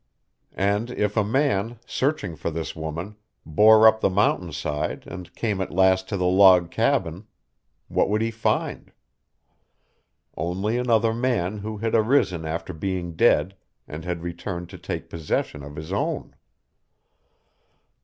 And 0.55 0.89
if 0.89 1.15
a 1.15 1.23
man, 1.23 1.77
searching 1.85 2.35
for 2.35 2.49
this 2.49 2.75
woman, 2.75 3.17
bore 3.45 3.87
up 3.87 4.01
the 4.01 4.09
mountain 4.09 4.51
side 4.51 5.03
and 5.05 5.31
came 5.35 5.61
at 5.61 5.69
last 5.69 6.09
to 6.09 6.17
the 6.17 6.25
log 6.25 6.71
cabin 6.71 7.27
what 7.87 8.09
would 8.09 8.23
he 8.23 8.31
find? 8.31 8.93
Only 10.35 10.79
another 10.79 11.13
man 11.13 11.59
who 11.59 11.77
had 11.77 11.93
arisen 11.93 12.45
after 12.45 12.73
being 12.73 13.15
dead 13.15 13.55
and 13.87 14.03
had 14.03 14.23
returned 14.23 14.69
to 14.69 14.79
take 14.79 15.07
possession 15.07 15.61
of 15.61 15.75
his 15.75 15.93
own! 15.93 16.33